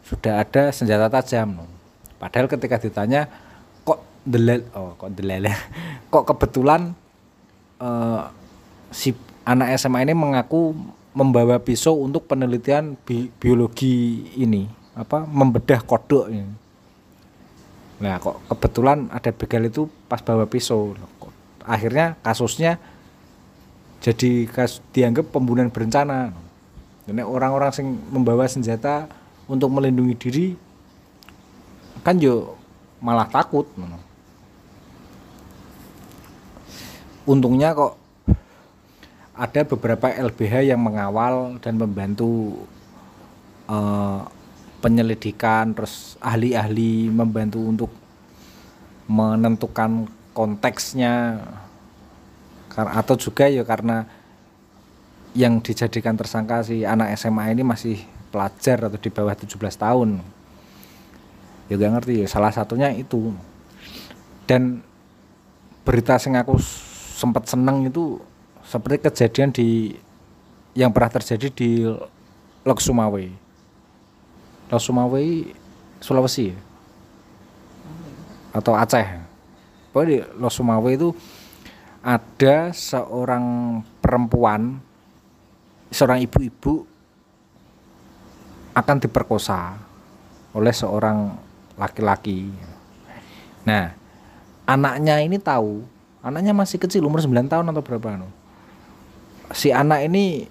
[0.07, 1.67] sudah ada senjata tajam.
[2.19, 3.27] Padahal ketika ditanya
[4.23, 5.51] delel oh kok delel
[6.15, 6.95] kok kebetulan
[7.83, 8.31] uh,
[8.95, 9.11] si
[9.43, 10.79] anak SMA ini mengaku
[11.13, 16.55] membawa pisau untuk penelitian bi biologi ini apa membedah kodok ini.
[18.01, 20.95] Nah kok kebetulan ada begal itu pas bawa pisau.
[21.19, 22.83] Kok Akhirnya kasusnya
[24.03, 26.35] jadi kas, dianggap pembunuhan berencana.
[27.07, 29.07] Karena orang-orang yang membawa senjata
[29.47, 30.47] untuk melindungi diri
[32.03, 32.59] kan yo
[32.99, 33.67] malah takut.
[37.23, 37.95] Untungnya kok
[39.33, 42.63] ada beberapa LBH yang mengawal dan membantu
[43.71, 44.21] eh,
[44.83, 47.91] penyelidikan terus ahli-ahli membantu untuk
[49.07, 51.39] menentukan konteksnya
[52.73, 54.09] atau juga ya karena
[55.33, 58.01] yang dijadikan tersangka si anak SMA ini masih
[58.33, 60.25] pelajar atau di bawah 17 tahun.
[61.69, 63.37] Ya gak ngerti ya salah satunya itu.
[64.49, 64.81] Dan
[65.85, 66.57] berita sing aku
[67.15, 68.17] sempat seneng itu
[68.65, 69.95] seperti kejadian di
[70.73, 71.85] yang pernah terjadi di
[72.65, 73.25] Lok Sumawe.
[74.73, 75.23] Lok Sumawe
[76.01, 76.59] Sulawesi ya?
[78.53, 79.07] atau Aceh.
[79.93, 81.13] Pokoknya di Lok Sumawe itu
[82.03, 84.83] ada seorang perempuan
[85.93, 86.89] seorang ibu-ibu
[88.73, 89.77] akan diperkosa
[90.53, 91.37] oleh seorang
[91.77, 92.49] laki-laki.
[93.69, 93.95] Nah
[94.69, 95.85] anaknya ini tahu
[96.25, 98.31] anaknya masih kecil umur 9 tahun atau berapa no?
[99.51, 100.47] si anak ini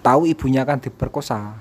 [0.00, 1.54] tahu ibunya akan diperkosa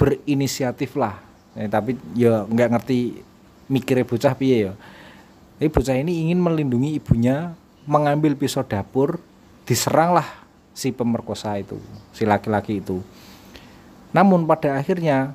[0.00, 3.20] berinisiatif lah Eh, tapi ya nggak ngerti
[3.68, 4.72] mikirnya bocah piye ya.
[5.60, 7.52] Tapi bocah ini ingin melindungi ibunya
[7.84, 9.20] mengambil pisau dapur
[9.68, 10.26] diseranglah
[10.72, 11.76] si pemerkosa itu
[12.16, 13.04] si laki-laki itu
[14.12, 15.32] namun pada akhirnya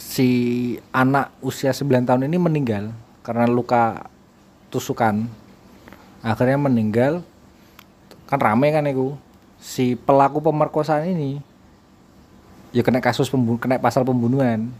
[0.00, 0.28] si
[0.90, 4.08] anak usia 9 tahun ini meninggal karena luka
[4.72, 5.28] tusukan.
[6.24, 7.22] Akhirnya meninggal.
[8.26, 9.14] Kan rame kan itu.
[9.60, 11.40] Si pelaku pemerkosaan ini
[12.74, 14.72] ya kena kasus pembunuh kena pasal pembunuhan.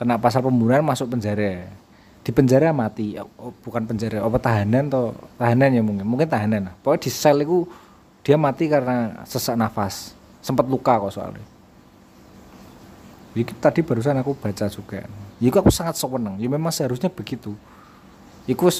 [0.00, 1.68] Kena pasal pembunuhan masuk penjara.
[2.24, 3.20] Di penjara mati.
[3.36, 6.08] Oh, bukan penjara apa tahanan atau tahanan ya mungkin.
[6.08, 7.68] Mungkin tahanan pokoknya di sel itu
[8.24, 10.16] dia mati karena sesak nafas.
[10.40, 11.55] Sempat luka kok soalnya
[13.36, 15.04] Jadi tadi barusan aku baca juga.
[15.36, 17.52] Iku aku sangat seneng ya memang seharusnya begitu.
[18.48, 18.72] Iku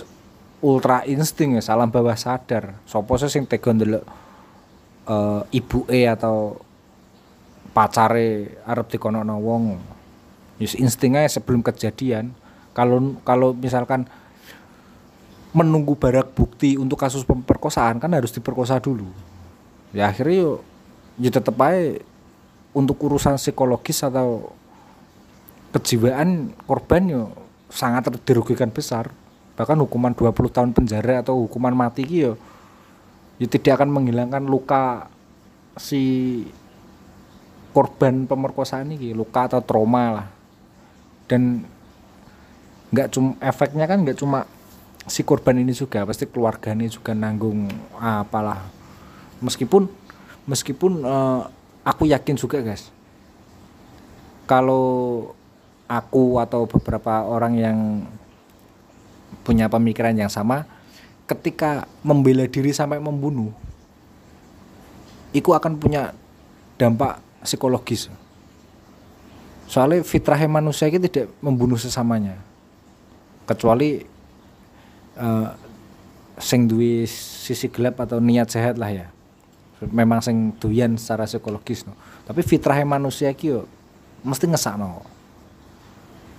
[0.64, 2.80] ultra insting ya salam bawah sadar.
[2.88, 4.04] Sopo sih sing tega ndelok
[5.06, 6.56] eh ibu e atau
[7.76, 9.76] pacare arep dikono wong.
[10.56, 12.32] Yus instingnya sebelum kejadian.
[12.72, 14.08] Kalau kalau misalkan
[15.52, 19.12] menunggu barak bukti untuk kasus pemerkosaan kan harus diperkosa dulu.
[19.92, 20.50] Ya akhirnya yo
[21.20, 22.00] ya tetep aja
[22.76, 24.52] untuk urusan psikologis atau
[25.72, 27.22] kejiwaan korban yo
[27.72, 29.08] sangat dirugikan besar.
[29.56, 32.32] Bahkan hukuman 20 tahun penjara atau hukuman mati ki yo
[33.40, 35.08] ya tidak akan menghilangkan luka
[35.80, 36.44] si
[37.72, 40.28] korban pemerkosaan ini luka atau trauma lah.
[41.24, 41.64] Dan
[42.92, 44.44] nggak cuma efeknya kan nggak cuma
[45.08, 48.60] si korban ini juga pasti keluarganya juga nanggung apalah.
[49.40, 49.88] Meskipun
[50.44, 51.42] meskipun eh,
[51.86, 52.90] aku yakin juga guys.
[54.50, 55.30] Kalau
[55.86, 57.78] aku atau beberapa orang yang
[59.46, 60.66] punya pemikiran yang sama
[61.30, 63.54] ketika membela diri sampai membunuh
[65.30, 66.10] itu akan punya
[66.74, 68.10] dampak psikologis.
[69.70, 72.38] Soalnya fitrahnya manusia itu tidak membunuh sesamanya.
[73.46, 74.02] Kecuali
[75.18, 75.48] eh,
[76.38, 79.06] sing duwe sisi gelap atau niat sehat lah ya
[79.84, 81.92] memang sing doyan secara psikologis no.
[82.24, 83.68] tapi fitrahnya manusia ki yo
[84.24, 85.04] mesti ngesakno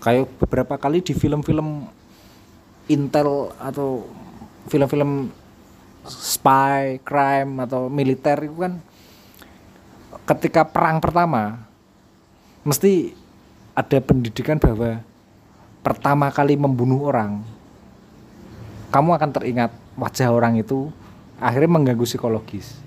[0.02, 1.86] kayak beberapa kali di film-film
[2.90, 4.10] intel atau
[4.72, 5.30] film-film
[6.08, 8.80] spy crime atau militer itu kan
[10.28, 11.62] ketika perang pertama
[12.66, 13.14] mesti
[13.78, 15.04] ada pendidikan bahwa
[15.86, 17.46] pertama kali membunuh orang
[18.90, 20.90] kamu akan teringat wajah orang itu
[21.38, 22.87] akhirnya mengganggu psikologis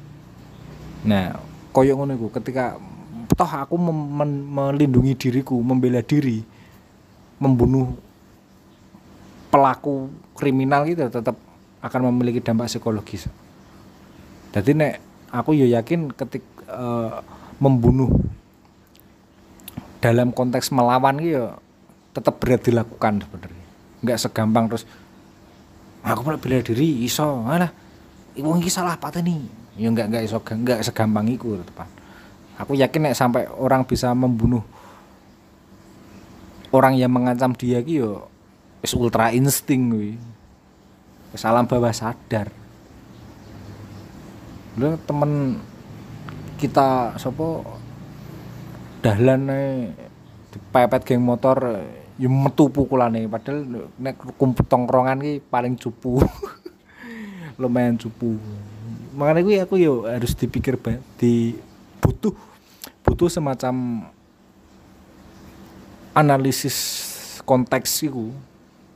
[1.00, 1.40] nah
[1.72, 2.76] koyo ngono iku ketika
[3.32, 6.44] toh aku melindungi diriku membela diri
[7.40, 7.96] membunuh
[9.48, 11.36] pelaku kriminal gitu tetap
[11.80, 13.26] akan memiliki dampak psikologis.
[14.52, 14.94] Jadi nek
[15.32, 17.16] aku ya yakin ketik eh,
[17.56, 18.12] membunuh
[20.04, 21.48] dalam konteks melawan gitu
[22.12, 23.66] tetap berat dilakukan sebenarnya.
[24.04, 24.84] Nggak segampang terus
[26.04, 27.72] aku malah bela diri iso alah
[28.40, 31.88] wong iki salah pateni ya nggak nggak iso nggak segampang iku tepan
[32.58, 34.62] aku yakin nek sampai orang bisa membunuh
[36.70, 38.30] orang yang mengancam dia ki yo
[38.80, 40.12] wis ultra insting kuwi.
[41.30, 42.50] Wis alam bawah sadar.
[44.78, 45.62] Lho temen
[46.58, 47.62] kita sapa?
[49.00, 49.90] Dahlan ae
[50.50, 51.80] dipepet geng motor
[52.20, 53.26] ya metu pukulane.
[53.26, 56.20] Padahal nek kumpul tongkrongan ki paling cupu
[57.60, 58.40] lumayan cupu
[59.20, 60.80] makanya gue aku yo harus dipikir
[61.20, 61.52] di
[62.00, 62.32] butuh
[63.04, 64.08] butuh semacam
[66.16, 66.76] analisis
[67.44, 68.32] konteks itu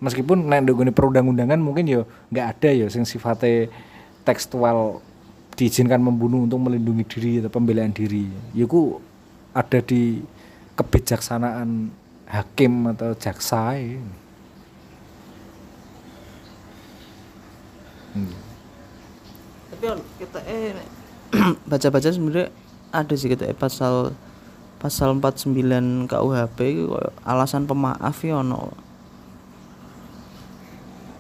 [0.01, 2.01] meskipun nek ndogone perundang-undangan mungkin yo
[2.33, 3.69] nggak ada yo sing sifatnya
[4.25, 5.05] tekstual
[5.61, 8.25] diizinkan membunuh untuk melindungi diri atau pembelaan diri
[8.57, 8.97] ya ku
[9.53, 10.25] ada di
[10.75, 11.93] kebijaksanaan
[12.27, 14.01] hakim atau jaksa ya.
[18.15, 18.44] Hmm.
[19.85, 20.73] Tapi on, kita eh
[21.71, 22.49] baca-baca sebenarnya
[22.89, 24.17] ada sih kita eh, pasal
[24.81, 26.89] pasal 49 KUHP
[27.21, 28.73] alasan pemaaf ya ono.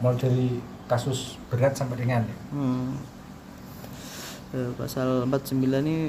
[0.00, 0.46] Mulai dari
[0.88, 2.36] kasus berat sampai ringan ya?
[2.56, 2.96] Hmm.
[4.56, 6.08] Eh, pasal 49 ini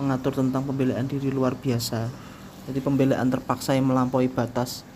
[0.00, 2.08] mengatur tentang pembelaan diri luar biasa.
[2.64, 4.88] Jadi pembelaan terpaksa yang melampaui batas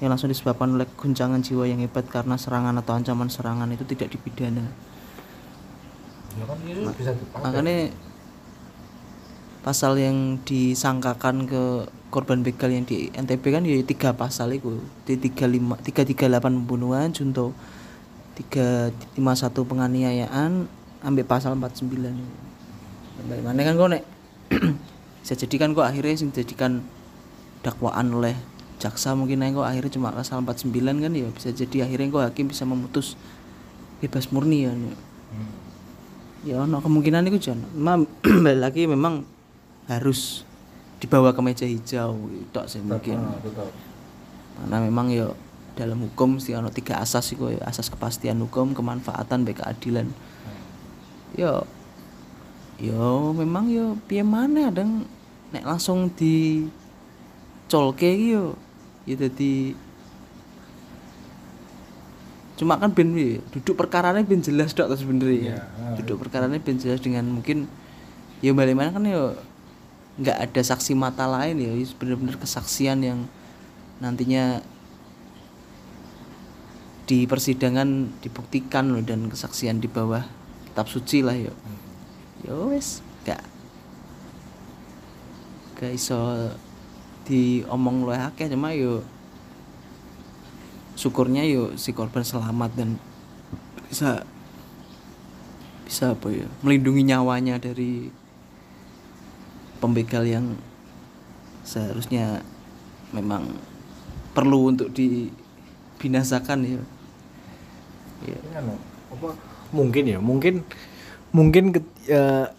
[0.00, 4.16] yang langsung disebabkan oleh guncangan jiwa yang hebat karena serangan atau ancaman serangan itu tidak
[4.16, 4.88] dipidana
[6.38, 7.78] ya kan itu bisa dipakai makanya
[9.66, 11.62] pasal yang disangkakan ke
[12.08, 17.52] korban begal yang di NTB kan ya tiga pasal itu di 35 338 pembunuhan junto
[18.38, 19.18] 351
[19.50, 20.70] penganiayaan
[21.02, 22.36] ambil pasal 49 itu.
[23.26, 24.04] Bagaimana kan kok nek
[25.26, 26.86] bisa jadi kan kok akhirnya sing dijadikan
[27.66, 28.38] dakwaan oleh
[28.78, 30.70] jaksa mungkin kok akhirnya cuma pasal 49
[31.02, 33.18] kan ya bisa jadi akhirnya kok hakim bisa memutus
[33.98, 34.72] bebas murni ya
[35.28, 35.44] Hmm.
[36.46, 37.58] Ya ono kemungkinan itu jan.
[37.74, 38.06] Memang
[38.44, 39.26] balik lagi memang
[39.88, 40.44] harus
[40.98, 43.18] dibawa ke meja hijau itu sih mungkin.
[43.18, 43.38] Ah,
[44.58, 45.30] karena memang ya
[45.78, 50.10] dalam hukum sih ono tiga asas itu ya asas kepastian hukum kemanfaatan baik keadilan.
[51.38, 51.62] Ya
[52.78, 54.86] ya memang ya piye mana ada
[55.50, 56.66] nek langsung di
[57.70, 58.54] colke yo
[59.06, 59.72] ya dadi
[62.58, 63.14] cuma kan ben
[63.54, 67.70] duduk perkaranya ben jelas dok terus sebenarnya Iya, ah, duduk perkaranya ben jelas dengan mungkin
[68.42, 69.38] ya balik mana kan ya
[70.18, 73.30] nggak ada saksi mata lain ya itu benar-benar kesaksian yang
[74.02, 74.58] nantinya
[77.06, 80.26] di persidangan dibuktikan loh dan kesaksian di bawah
[80.66, 81.54] kitab suci lah yo
[82.42, 83.40] yo wes gak
[85.78, 86.18] gak iso
[87.24, 89.06] diomong oleh akeh cuma yo
[90.98, 92.98] syukurnya yo si korban selamat dan
[93.86, 94.26] bisa
[95.86, 98.10] bisa apa ya melindungi nyawanya dari
[99.78, 100.58] pembegal yang
[101.62, 102.42] seharusnya
[103.14, 103.46] memang
[104.34, 106.82] perlu untuk dibinasakan ya.
[108.26, 108.38] Ya
[109.70, 110.66] mungkin ya mungkin
[111.30, 112.50] mungkin ket- eh,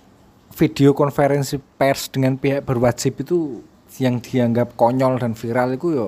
[0.56, 3.60] video konferensi pers dengan pihak berwajib itu
[4.00, 6.08] yang dianggap konyol dan viral itu ya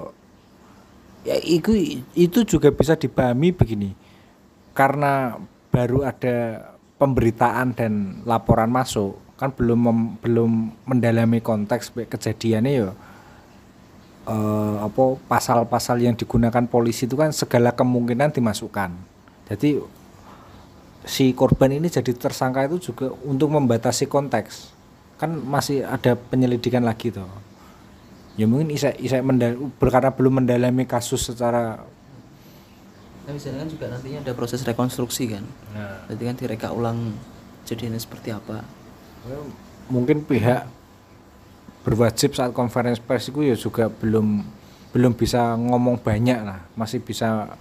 [1.22, 3.94] ya itu itu juga bisa dipahami begini
[4.74, 5.38] karena
[5.70, 10.52] baru ada pemberitaan dan laporan masuk kan belum mem- belum
[10.86, 12.90] mendalami konteks kejadiannya ya
[14.30, 18.94] eh, apa pasal-pasal yang digunakan polisi itu kan segala kemungkinan dimasukkan.
[19.50, 19.82] Jadi
[21.04, 24.72] si korban ini jadi tersangka itu juga untuk membatasi konteks.
[25.18, 27.26] Kan masih ada penyelidikan lagi tuh.
[28.40, 31.84] Ya mungkin isa isa mendal karena belum mendalami kasus secara
[33.22, 35.46] Nah, misalnya kan juga nantinya ada proses rekonstruksi kan.
[35.78, 37.14] nah, Nanti kan direka ulang
[37.64, 38.66] kejadiannya seperti apa.
[39.94, 40.66] mungkin pihak
[41.86, 44.42] berwajib saat konferensi pers itu ya juga belum
[44.92, 47.54] belum bisa ngomong banyak lah masih bisa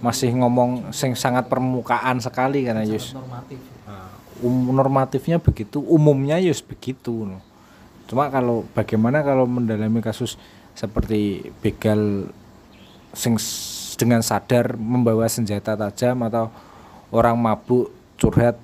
[0.00, 3.60] masih ngomong sing sangat permukaan sekali karena yus normatif.
[4.40, 7.38] um, normatifnya begitu umumnya yus begitu no.
[8.10, 10.34] Cuma kalau bagaimana kalau mendalami kasus
[10.74, 12.26] seperti begal
[13.14, 13.38] sing
[13.94, 16.50] dengan sadar membawa senjata tajam atau
[17.14, 18.58] orang mabuk curhat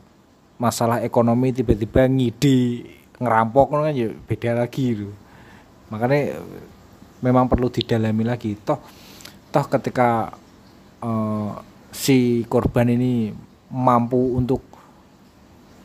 [0.58, 2.90] masalah ekonomi tiba-tiba ngidi
[3.22, 5.08] ngerampok kan ya beda lagi itu
[5.86, 6.42] makanya
[7.24, 8.56] memang perlu didalami lagi.
[8.58, 8.80] Toh
[9.52, 10.34] toh ketika
[11.00, 11.50] eh,
[11.94, 13.32] si korban ini
[13.72, 14.62] mampu untuk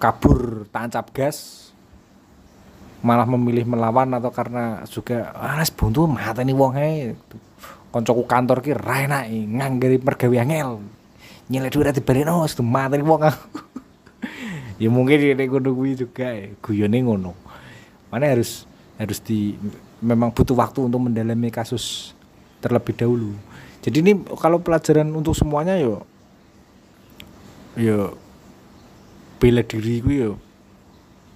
[0.01, 1.60] kabur tancap gas
[3.01, 7.17] malah memilih melawan atau karena juga ah wis buntu mata nih wong ae.
[7.91, 10.79] Koncoku kantor ki enak nganggeri mergawe angel.
[11.51, 13.21] Nyelek duit dibaleno wis mata nih wong
[14.81, 17.33] ya mungkin ini kuwi juga ya guyone ngono.
[18.13, 18.69] Mana harus
[19.01, 19.57] harus di
[20.01, 22.13] memang butuh waktu untuk mendalami kasus
[22.61, 23.33] terlebih dahulu.
[23.81, 26.05] Jadi ini kalau pelajaran untuk semuanya yo
[27.73, 28.13] yo
[29.41, 30.31] bela diri gue yo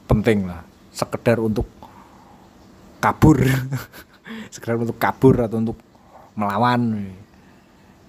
[0.05, 1.67] penting lah sekedar untuk
[3.03, 3.43] kabur.
[4.53, 5.77] Sekedar untuk kabur atau untuk
[6.39, 7.11] melawan.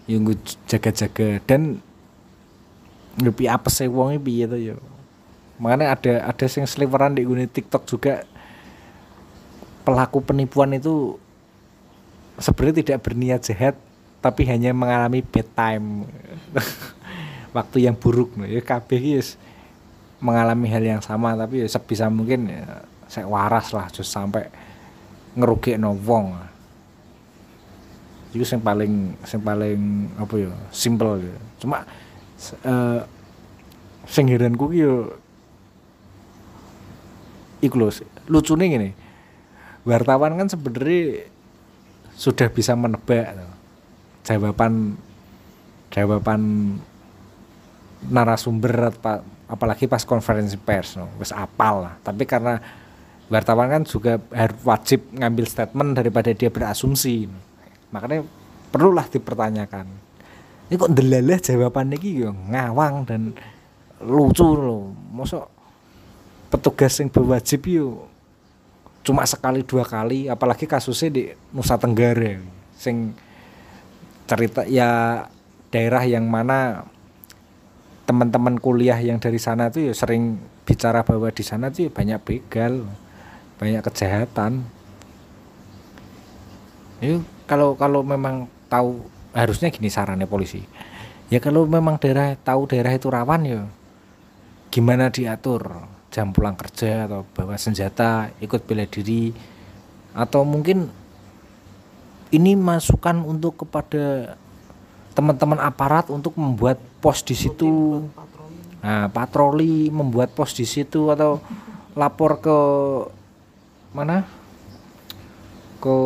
[0.07, 0.39] Ya nggo
[0.71, 1.43] jaga-jaga.
[1.43, 1.83] Dan
[3.19, 4.79] lebih apa sih wong piye to ya?
[5.59, 8.23] Makanya ada ada sing sliveran di gune TikTok juga.
[9.83, 11.19] Pelaku penipuan itu
[12.39, 13.75] sebenarnya tidak berniat jahat
[14.23, 16.07] tapi hanya mengalami bad time.
[17.57, 19.41] Waktu yang buruk ya kabeh yes,
[20.27, 24.51] mengalami hal yang sama tapi ya sebisa mungkin ya, saya waras lah just sampai
[25.39, 26.35] ngerugi no wong.
[28.35, 29.81] Itu yang paling yang paling
[30.19, 31.89] apa ya simple gitu cuma
[32.69, 33.01] uh,
[34.05, 35.15] sing heranku yo
[37.63, 37.89] lho
[38.31, 38.91] lucune ngene.
[39.87, 41.31] Wartawan kan sebenarnya
[42.15, 43.39] sudah bisa menebak
[44.27, 44.99] jawaban
[45.95, 46.43] jawaban
[48.11, 48.91] narasumber
[49.47, 51.11] apalagi pas konferensi pers no.
[51.19, 51.95] Wis apal lah.
[52.03, 52.59] Tapi karena
[53.27, 57.27] wartawan kan juga harus wajib ngambil statement daripada dia berasumsi.
[57.91, 58.23] Makanya
[58.71, 59.87] perlulah dipertanyakan.
[60.67, 63.31] Ini kok delalah jawaban ini ngawang dan
[64.03, 65.49] lucu loh mosok
[66.53, 68.07] petugas yang berwajib yuk
[69.07, 70.27] cuma sekali dua kali.
[70.27, 71.23] Apalagi kasusnya di
[71.55, 72.43] Nusa Tenggara.
[72.75, 73.15] Sing
[74.27, 75.23] cerita ya
[75.71, 76.83] daerah yang mana
[78.07, 82.23] teman-teman kuliah yang dari sana tuh ya sering bicara bahwa di sana tuh ya banyak
[82.23, 82.87] begal
[83.59, 84.63] banyak kejahatan.
[87.03, 89.03] Yuk kalau kalau memang tahu
[89.35, 90.63] harusnya gini sarannya polisi.
[91.27, 93.61] Ya kalau memang daerah tahu daerah itu rawan ya
[94.71, 95.91] gimana diatur?
[96.15, 99.35] Jam pulang kerja atau bawa senjata ikut bela diri?
[100.17, 100.89] Atau mungkin
[102.31, 104.39] ini masukan untuk kepada
[105.17, 108.05] teman-teman aparat untuk membuat pos di situ
[108.85, 111.41] nah patroli membuat pos di situ atau
[111.97, 112.59] lapor ke
[113.97, 114.29] mana
[115.81, 115.97] ke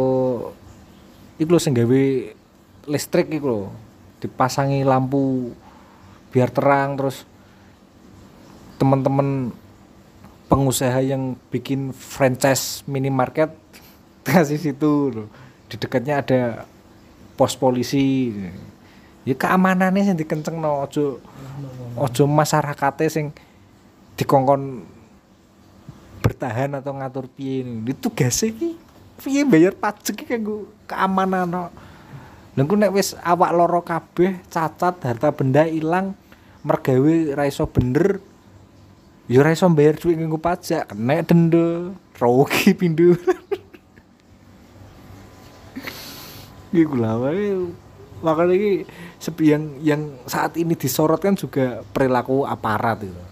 [1.43, 2.05] iku sing gawe
[2.87, 3.69] listrik iku
[4.23, 5.51] dipasangi lampu
[6.31, 7.27] biar terang terus
[8.81, 9.53] teman-teman
[10.49, 13.55] pengusaha yang bikin franchise minimarket
[14.27, 15.29] kasih situ loh.
[15.71, 16.67] Di dekatnya ada
[17.39, 18.35] pos polisi.
[19.31, 20.19] Ya keamanannya sing
[20.59, 21.23] no ojo
[21.95, 23.31] ojo masyarakatnya sing
[24.19, 24.83] dikongkon
[26.19, 28.75] bertahan atau ngatur piye itu gas iki
[29.23, 31.71] piye bayar pajak iki kanggo keamanan no.
[32.59, 36.19] Lha nek wis awak loro kabeh cacat harta benda hilang
[36.67, 38.19] mergawe ra iso bener
[39.31, 42.75] Ya ora iso bayar duit nganggo pajak, kena denda, rugi.
[46.75, 47.71] Iku lah wae.
[48.21, 48.71] Makanya ini
[49.41, 53.23] yang yang saat ini disorot kan juga perilaku aparat itu.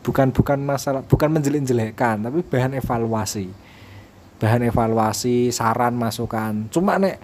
[0.00, 3.50] Bukan bukan masalah bukan menjelek-jelekkan, tapi bahan evaluasi.
[4.40, 6.72] Bahan evaluasi, saran, masukan.
[6.72, 7.20] Cuma nek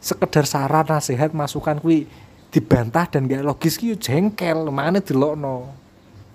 [0.00, 2.08] sekedar saran, nasihat, masukan kuwi
[2.48, 5.86] dibantah dan gak logis ki jengkel, mana dilokno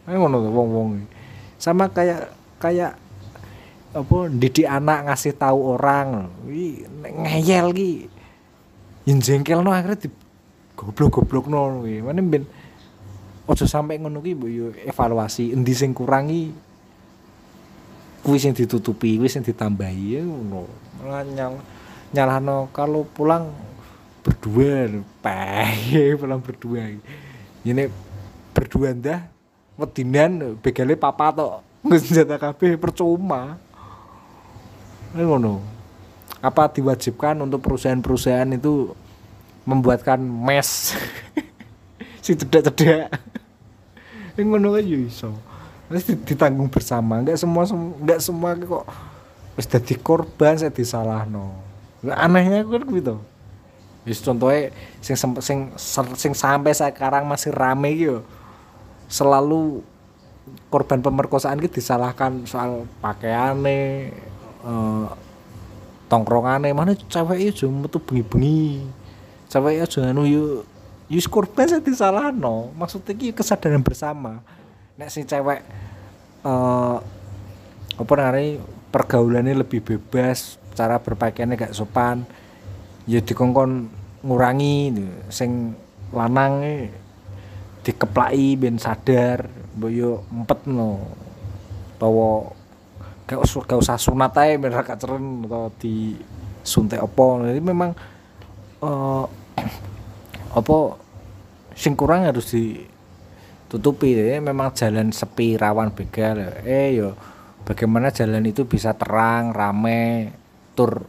[0.05, 0.89] ngono wong-wong.
[1.61, 2.97] Sama kayak kayak
[3.91, 8.07] apa didik anak ngasih tahu orang wi ngeyel ki
[9.05, 10.09] yen jengkelno akhirnya di
[10.77, 12.01] goblok-goblokno kuwi.
[12.01, 12.43] Mana ben
[13.45, 16.53] ojo sampai ngono ki yo evaluasi endi sing kurangi
[18.21, 20.65] kuwi sing ditutupi kuwi sing ditambahi ya ngono.
[21.05, 21.53] Nyal
[22.11, 23.49] nyalahno kalau pulang
[24.21, 24.89] berdua
[25.21, 26.93] peh pulang berdua.
[27.61, 27.89] Ini
[28.53, 29.21] berdua dah
[29.77, 31.55] wedinan begale papa tok.
[32.01, 33.57] Senjata kabeh percuma.
[35.17, 35.80] Ini ngono
[36.41, 38.91] apa diwajibkan untuk perusahaan-perusahaan itu
[39.63, 40.69] membuatkan mes?
[42.21, 43.09] Si cedak-cedak.
[44.37, 45.33] Ini ngono kan iso.
[45.89, 47.17] Terus ditanggung bersama.
[47.17, 48.85] Enggak semua enggak semua kok
[49.57, 51.57] wis dadi korban saya disalahno.
[52.05, 53.17] Anehnya kan gitu.
[54.05, 54.69] Wis contohnya
[55.01, 55.59] sing sing
[56.13, 58.21] sing sampai sekarang masih rame gitu
[59.11, 59.83] selalu
[60.71, 64.09] korban pemerkosaan gitu disalahkan soal pakaiannya
[64.63, 65.07] eh,
[66.11, 68.83] tongkrongane mana cewek itu metu bengi-bengi.
[69.47, 70.67] Cewek itu anu yuk
[71.07, 74.43] yus korban saya disalah no maksudnya ki kesadaran bersama.
[74.99, 75.63] Nek si cewek
[76.43, 76.97] eh,
[77.95, 78.59] apa namanya
[78.91, 82.27] pergaulannya lebih bebas cara berpakaiannya gak sopan
[83.07, 83.87] ya dikongkon
[84.23, 84.93] ngurangi
[85.31, 85.75] sing
[86.11, 86.87] lanang
[87.81, 91.01] dikeplai ben sadar boyo empet no
[91.97, 92.60] tawa
[93.31, 96.19] gak usah gak usah sunat ae ben ra ceren atau di
[96.67, 97.47] suntik apa.
[97.47, 97.95] Jadi memang
[98.83, 99.23] uh,
[100.59, 100.77] apa
[101.71, 104.19] sing kurang harus ditutupi.
[104.19, 106.59] Ya memang jalan sepi rawan begal.
[106.67, 107.15] Eh yo
[107.63, 110.35] bagaimana jalan itu bisa terang rame
[110.75, 111.07] tur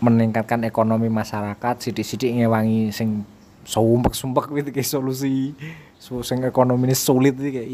[0.00, 3.22] meningkatkan ekonomi masyarakat sidik-sidik ngewangi sing
[3.68, 5.52] sumpek-sumpek gitu kayak solusi
[6.00, 7.70] so, sing ekonomi ini sulit iki kayak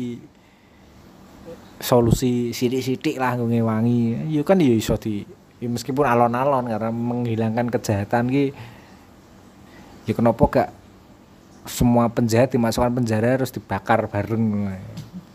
[1.76, 5.24] solusi sidik-sidik lah nggo ngewangi ya kan ya iso di
[5.60, 8.44] ya meskipun alon-alon karena menghilangkan kejahatan ki
[10.08, 10.68] ya kenapa gak
[11.66, 14.70] semua penjahat dimasukkan penjara harus dibakar bareng?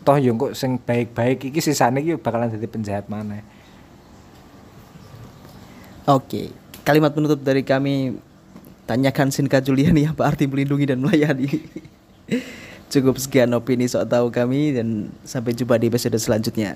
[0.02, 3.44] Toh ya kok sing baik-baik iki sisane iki bakalan jadi penjahat mana
[6.10, 6.50] Oke,
[6.82, 8.18] kalimat penutup dari kami
[8.89, 11.46] tanyakan Sinka Juliani apa arti melindungi dan melayani.
[12.92, 16.76] Cukup sekian opini soal tahu kami dan sampai jumpa di episode selanjutnya.